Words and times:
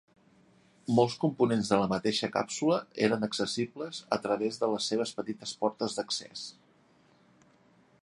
Molts 0.99 1.17
components 1.23 1.69
de 1.73 1.77
la 1.81 1.89
mateixa 1.91 2.29
càpsula 2.39 2.79
eren 3.09 3.27
accessibles 3.29 4.01
a 4.19 4.21
través 4.27 4.61
de 4.65 4.73
les 4.75 4.91
seves 4.93 5.17
petites 5.21 5.57
portes 5.65 6.01
d'accés. 6.01 6.49